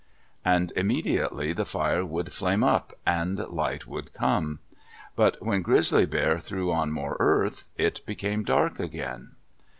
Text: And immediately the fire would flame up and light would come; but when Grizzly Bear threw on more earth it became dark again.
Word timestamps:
And 0.43 0.71
immediately 0.75 1.53
the 1.53 1.63
fire 1.63 2.03
would 2.03 2.33
flame 2.33 2.63
up 2.63 2.91
and 3.05 3.37
light 3.37 3.85
would 3.85 4.13
come; 4.13 4.57
but 5.15 5.39
when 5.43 5.61
Grizzly 5.61 6.07
Bear 6.07 6.39
threw 6.39 6.71
on 6.71 6.91
more 6.91 7.17
earth 7.19 7.67
it 7.77 8.03
became 8.07 8.43
dark 8.43 8.79
again. 8.79 9.35